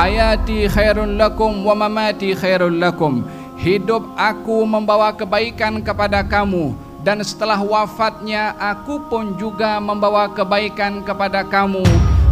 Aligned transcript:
hayati 0.00 0.64
khairun 0.64 1.20
lakum 1.20 1.60
wa 1.60 1.76
mamati 1.76 2.32
khairun 2.32 2.80
lakum. 2.80 3.20
Hidup 3.60 4.00
aku 4.16 4.64
membawa 4.64 5.12
kebaikan 5.12 5.84
kepada 5.84 6.24
kamu 6.24 6.72
dan 7.04 7.20
setelah 7.20 7.60
wafatnya 7.60 8.56
aku 8.56 8.96
pun 9.12 9.36
juga 9.36 9.76
membawa 9.76 10.32
kebaikan 10.32 11.04
kepada 11.04 11.44
kamu. 11.44 11.84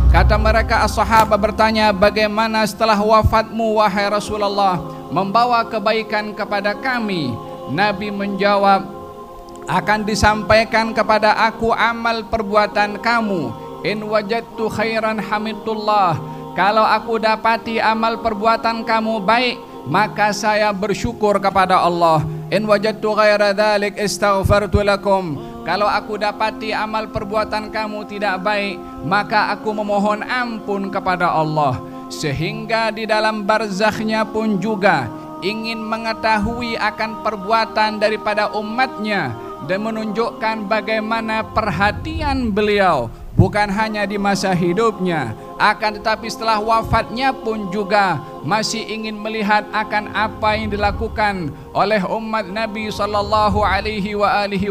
Kata 0.08 0.40
mereka 0.40 0.88
as-sahabah 0.88 1.36
bertanya 1.36 1.92
bagaimana 1.92 2.64
setelah 2.64 2.96
wafatmu 2.96 3.76
wahai 3.76 4.08
Rasulullah 4.08 4.80
membawa 5.12 5.60
kebaikan 5.68 6.32
kepada 6.32 6.72
kami. 6.72 7.36
Nabi 7.68 8.08
menjawab 8.08 8.88
akan 9.68 10.08
disampaikan 10.08 10.96
kepada 10.96 11.36
aku 11.36 11.76
amal 11.76 12.24
perbuatan 12.32 12.96
kamu. 13.04 13.52
In 13.84 14.00
wajadtu 14.08 14.72
khairan 14.72 15.20
hamidullah. 15.20 16.37
Kalau 16.58 16.82
aku 16.82 17.22
dapati 17.22 17.78
amal 17.78 18.18
perbuatan 18.18 18.82
kamu 18.82 19.22
baik, 19.22 19.86
maka 19.86 20.34
saya 20.34 20.74
bersyukur 20.74 21.38
kepada 21.38 21.78
Allah. 21.78 22.26
In 22.50 22.66
wajadtu 22.66 23.14
ghaira 23.14 23.54
dhalik 23.54 23.94
istaghfartu 23.94 24.82
lakum. 24.82 25.38
Kalau 25.62 25.86
aku 25.86 26.18
dapati 26.18 26.74
amal 26.74 27.14
perbuatan 27.14 27.70
kamu 27.70 28.10
tidak 28.10 28.42
baik, 28.42 28.74
maka 29.06 29.54
aku 29.54 29.70
memohon 29.70 30.26
ampun 30.26 30.90
kepada 30.90 31.30
Allah. 31.30 31.78
Sehingga 32.10 32.90
di 32.90 33.06
dalam 33.06 33.46
barzakhnya 33.46 34.26
pun 34.26 34.58
juga 34.58 35.06
ingin 35.46 35.78
mengetahui 35.78 36.74
akan 36.74 37.22
perbuatan 37.22 38.02
daripada 38.02 38.50
umatnya 38.58 39.30
dan 39.70 39.78
menunjukkan 39.86 40.66
bagaimana 40.66 41.46
perhatian 41.54 42.50
beliau 42.50 43.06
bukan 43.34 43.68
hanya 43.68 44.06
di 44.08 44.16
masa 44.16 44.54
hidupnya 44.54 45.34
akan 45.58 45.98
tetapi 45.98 46.30
setelah 46.30 46.62
wafatnya 46.62 47.34
pun 47.34 47.68
juga 47.68 48.22
masih 48.46 48.86
ingin 48.86 49.18
melihat 49.18 49.66
akan 49.74 50.14
apa 50.14 50.54
yang 50.54 50.70
dilakukan 50.70 51.50
oleh 51.74 52.00
umat 52.06 52.46
Nabi 52.46 52.88
sallallahu 52.88 53.60
alaihi 53.60 54.14
wa 54.14 54.46
alihi 54.46 54.70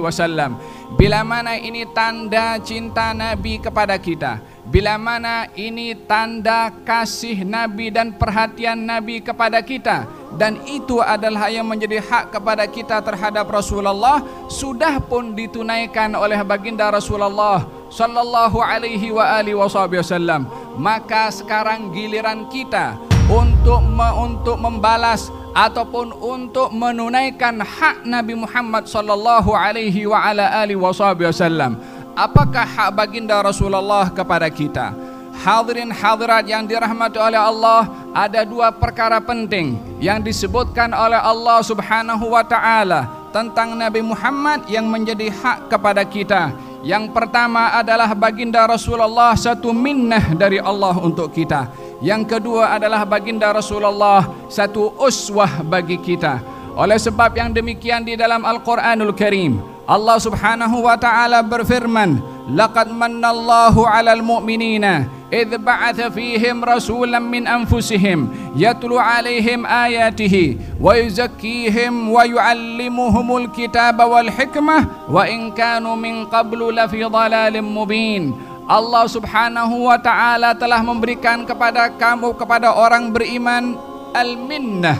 wasallam 0.00 0.56
bila 0.96 1.20
mana 1.22 1.60
ini 1.60 1.84
tanda 1.90 2.56
cinta 2.60 3.12
Nabi 3.12 3.60
kepada 3.60 3.94
kita 4.00 4.40
bila 4.64 4.96
mana 4.96 5.48
ini 5.52 5.92
tanda 6.08 6.72
kasih 6.88 7.44
Nabi 7.44 7.92
dan 7.92 8.16
perhatian 8.16 8.80
Nabi 8.80 9.20
kepada 9.20 9.60
kita 9.60 10.08
dan 10.34 10.58
itu 10.66 10.98
adalah 10.98 11.46
yang 11.52 11.68
menjadi 11.68 12.02
hak 12.02 12.34
kepada 12.34 12.66
kita 12.66 12.98
terhadap 13.04 13.46
Rasulullah 13.46 14.24
sudah 14.50 14.98
pun 14.98 15.36
ditunaikan 15.36 16.16
oleh 16.18 16.40
baginda 16.42 16.90
Rasulullah 16.90 17.62
sallallahu 17.92 18.58
alaihi 18.58 19.14
wa 19.14 19.38
alihi 19.38 19.54
wasallam. 19.54 20.50
Maka 20.74 21.30
sekarang 21.30 21.94
giliran 21.94 22.50
kita 22.50 22.98
untuk 23.30 23.78
me, 23.86 24.10
untuk 24.18 24.58
membalas 24.58 25.30
ataupun 25.54 26.10
untuk 26.18 26.74
menunaikan 26.74 27.62
hak 27.62 28.02
Nabi 28.02 28.34
Muhammad 28.34 28.90
sallallahu 28.90 29.54
alaihi 29.54 30.02
wa 30.10 30.18
ala 30.18 30.50
alihi 30.66 30.74
wasallam 30.74 31.78
apakah 32.14 32.64
hak 32.64 32.90
baginda 32.94 33.36
Rasulullah 33.42 34.08
kepada 34.08 34.46
kita? 34.48 34.94
Hadirin 35.34 35.90
hadirat 35.90 36.46
yang 36.46 36.62
dirahmati 36.62 37.18
oleh 37.18 37.36
Allah, 37.36 37.90
ada 38.14 38.46
dua 38.46 38.70
perkara 38.70 39.18
penting 39.18 39.76
yang 39.98 40.22
disebutkan 40.22 40.94
oleh 40.94 41.18
Allah 41.18 41.58
Subhanahu 41.60 42.30
wa 42.30 42.46
taala 42.46 43.10
tentang 43.34 43.74
Nabi 43.74 43.98
Muhammad 43.98 44.62
yang 44.70 44.86
menjadi 44.86 45.34
hak 45.34 45.66
kepada 45.66 46.06
kita. 46.06 46.54
Yang 46.86 47.10
pertama 47.10 47.74
adalah 47.74 48.14
baginda 48.14 48.62
Rasulullah 48.62 49.34
satu 49.34 49.74
minnah 49.74 50.38
dari 50.38 50.62
Allah 50.62 50.94
untuk 51.02 51.34
kita. 51.34 51.66
Yang 51.98 52.38
kedua 52.38 52.78
adalah 52.78 53.02
baginda 53.02 53.50
Rasulullah 53.50 54.46
satu 54.46 54.94
uswah 55.02 55.64
bagi 55.66 55.98
kita. 55.98 56.38
Oleh 56.78 57.00
sebab 57.00 57.34
yang 57.34 57.50
demikian 57.50 58.06
di 58.06 58.14
dalam 58.14 58.44
Al-Quranul 58.44 59.16
Karim, 59.16 59.73
Allah 59.84 60.16
Subhanahu 60.16 60.88
wa 60.88 60.96
taala 60.96 61.44
berfirman, 61.44 62.16
"Laqad 62.48 62.88
mannallahu 62.88 63.84
'alal 63.84 64.24
mu'minina 64.24 65.04
idh 65.28 65.60
ba'atha 65.60 66.08
fihim 66.08 66.64
rasulan 66.64 67.20
min 67.20 67.44
anfusihim 67.44 68.32
yatlu 68.56 68.96
'alaihim 68.96 69.68
ayatihi 69.68 70.80
wa 70.80 70.96
yuzakkihim 70.96 72.08
wa 72.08 72.24
yu'allimuhumul 72.24 73.52
kitaba 73.52 74.08
wal 74.08 74.32
hikmah 74.32 75.04
wa 75.04 75.28
in 75.28 75.52
kanu 75.52 75.92
min 76.00 76.24
qablu 76.32 76.72
lafi 76.72 77.04
dhalalin 77.04 77.60
mubin." 77.60 78.32
Allah 78.64 79.04
Subhanahu 79.04 79.92
wa 79.92 80.00
taala 80.00 80.56
telah 80.56 80.80
memberikan 80.80 81.44
kepada 81.44 81.92
kamu 81.92 82.32
kepada 82.40 82.72
orang 82.72 83.12
beriman 83.12 83.76
al-minnah. 84.16 84.96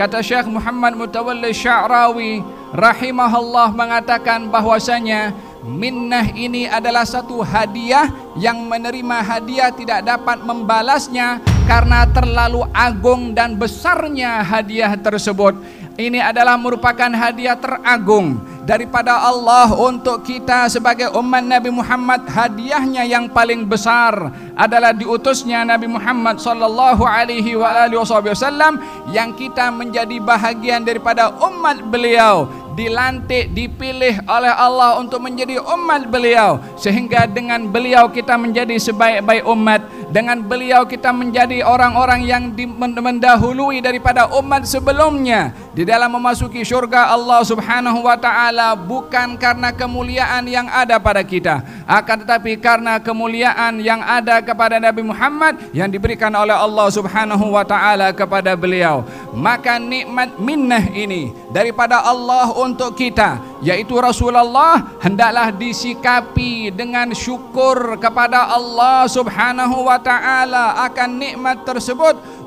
Kata 0.00 0.24
Syekh 0.24 0.48
Muhammad 0.48 0.96
Mutawalli 0.96 1.52
Sya'rawi 1.52 2.40
rahimahullah 2.72 3.70
mengatakan 3.76 4.48
bahwasanya 4.48 5.36
minnah 5.62 6.26
ini 6.34 6.66
adalah 6.66 7.06
satu 7.06 7.44
hadiah 7.44 8.10
yang 8.34 8.64
menerima 8.66 9.22
hadiah 9.22 9.70
tidak 9.70 10.02
dapat 10.02 10.42
membalasnya 10.42 11.38
karena 11.68 12.08
terlalu 12.10 12.66
agung 12.74 13.36
dan 13.36 13.54
besarnya 13.54 14.42
hadiah 14.42 14.96
tersebut. 14.98 15.54
Ini 15.92 16.24
adalah 16.24 16.56
merupakan 16.56 17.12
hadiah 17.12 17.52
teragung 17.52 18.40
daripada 18.62 19.18
Allah 19.26 19.74
untuk 19.74 20.22
kita 20.22 20.70
sebagai 20.70 21.10
umat 21.18 21.42
Nabi 21.42 21.68
Muhammad 21.68 22.24
hadiahnya 22.30 23.02
yang 23.04 23.26
paling 23.28 23.66
besar 23.66 24.30
adalah 24.54 24.94
diutusnya 24.94 25.66
Nabi 25.66 25.90
Muhammad 25.90 26.38
sallallahu 26.38 27.02
alaihi 27.02 27.58
wasallam 27.58 28.78
yang 29.10 29.34
kita 29.34 29.68
menjadi 29.74 30.16
bahagian 30.22 30.86
daripada 30.86 31.34
umat 31.42 31.82
beliau 31.90 32.46
dilantik 32.72 33.52
dipilih 33.52 34.24
oleh 34.24 34.52
Allah 34.52 34.98
untuk 34.98 35.20
menjadi 35.22 35.60
umat 35.60 36.08
beliau. 36.08 36.60
Sehingga 36.76 37.28
dengan 37.28 37.68
beliau 37.68 38.08
kita 38.08 38.36
menjadi 38.36 38.76
sebaik-baik 38.80 39.44
umat 39.48 39.80
dengan 40.12 40.40
beliau 40.44 40.84
kita 40.84 41.08
menjadi 41.12 41.64
orang-orang 41.64 42.24
yang 42.24 42.52
mendahului 42.76 43.80
daripada 43.80 44.28
umat 44.36 44.68
sebelumnya. 44.68 45.52
Di 45.72 45.88
dalam 45.88 46.12
memasuki 46.12 46.60
syurga 46.64 47.08
Allah 47.08 47.40
Subhanahu 47.44 48.04
wa 48.04 48.16
taala 48.20 48.76
bukan 48.76 49.40
karena 49.40 49.72
kemuliaan 49.72 50.44
yang 50.44 50.68
ada 50.68 51.00
pada 51.00 51.24
kita 51.24 51.64
akan 51.92 52.24
tetapi 52.24 52.56
karena 52.56 52.96
kemuliaan 52.96 53.76
yang 53.84 54.00
ada 54.00 54.40
kepada 54.40 54.80
Nabi 54.80 55.04
Muhammad 55.04 55.60
yang 55.76 55.92
diberikan 55.92 56.32
oleh 56.32 56.56
Allah 56.56 56.88
Subhanahu 56.88 57.52
wa 57.52 57.60
taala 57.68 58.16
kepada 58.16 58.56
beliau 58.56 59.04
maka 59.36 59.76
nikmat 59.76 60.40
minnah 60.40 60.88
ini 60.96 61.36
daripada 61.52 62.00
Allah 62.00 62.48
untuk 62.56 62.96
kita 62.96 63.60
yaitu 63.60 63.92
Rasulullah 64.00 64.96
hendaklah 65.04 65.52
disikapi 65.52 66.72
dengan 66.72 67.12
syukur 67.12 68.00
kepada 68.00 68.48
Allah 68.48 69.04
Subhanahu 69.04 69.84
wa 69.84 70.00
taala 70.00 70.80
akan 70.88 71.08
nikmat 71.20 71.60
tersebut 71.68 72.41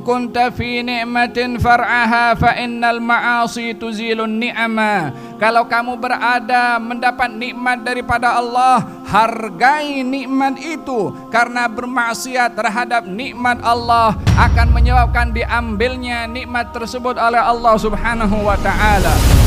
kunta 0.00 0.48
fi 0.48 0.80
ni'matin 0.80 1.60
far'aha 1.60 2.32
fa 2.32 2.56
innal 2.56 2.96
ma'asi 2.96 3.76
tuzilun 3.76 4.40
ni'ama. 4.40 5.12
Kalau 5.36 5.68
kamu 5.68 6.00
berada 6.00 6.80
mendapat 6.80 7.28
nikmat 7.32 7.84
daripada 7.84 8.40
Allah 8.40 8.80
hargai 9.04 10.00
nikmat 10.00 10.56
itu. 10.60 11.12
Karena 11.28 11.68
bermaksiat 11.68 12.56
terhadap 12.56 13.04
nikmat 13.04 13.60
Allah 13.60 14.16
akan 14.40 14.72
menyebabkan 14.72 15.36
diambilnya 15.36 16.24
nikmat 16.24 16.72
tersebut 16.72 17.20
oleh 17.20 17.40
Allah 17.40 17.76
Subhanahu 17.76 18.48
wa 18.48 18.56
taala 18.56 19.39